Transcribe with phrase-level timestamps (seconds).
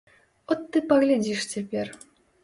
[0.53, 1.93] От ты паглядзіш цяпер.